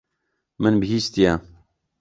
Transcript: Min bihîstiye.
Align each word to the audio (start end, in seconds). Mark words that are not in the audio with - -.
Min 0.61 0.75
bihîstiye. 0.81 1.33